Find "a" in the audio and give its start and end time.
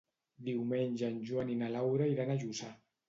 2.33-2.39